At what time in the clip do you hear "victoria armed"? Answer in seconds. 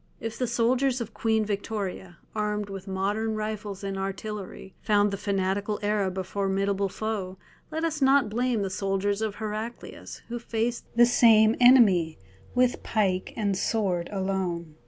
1.45-2.71